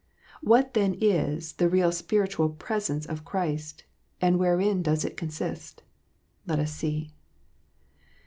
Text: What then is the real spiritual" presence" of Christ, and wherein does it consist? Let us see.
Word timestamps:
What 0.41 0.73
then 0.73 0.95
is 0.99 1.53
the 1.53 1.69
real 1.69 1.91
spiritual" 1.91 2.49
presence" 2.67 3.05
of 3.05 3.23
Christ, 3.23 3.83
and 4.19 4.39
wherein 4.39 4.81
does 4.81 5.05
it 5.05 5.15
consist? 5.15 5.83
Let 6.47 6.57
us 6.57 6.73
see. 6.73 7.11